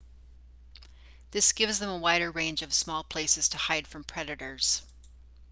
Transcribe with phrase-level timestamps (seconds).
[1.29, 4.81] this gives them a wider range of small places to hide from predators